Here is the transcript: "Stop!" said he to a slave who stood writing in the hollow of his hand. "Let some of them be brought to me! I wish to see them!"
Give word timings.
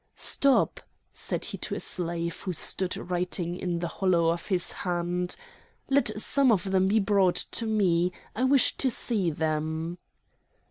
"Stop!" 0.15 0.79
said 1.13 1.45
he 1.45 1.59
to 1.59 1.75
a 1.75 1.79
slave 1.79 2.41
who 2.41 2.53
stood 2.53 2.97
writing 3.11 3.55
in 3.55 3.77
the 3.77 3.87
hollow 3.87 4.29
of 4.31 4.47
his 4.47 4.71
hand. 4.71 5.35
"Let 5.91 6.19
some 6.19 6.51
of 6.51 6.71
them 6.71 6.87
be 6.87 6.99
brought 6.99 7.35
to 7.51 7.67
me! 7.67 8.11
I 8.35 8.45
wish 8.45 8.75
to 8.77 8.89
see 8.89 9.29
them!" 9.29 9.99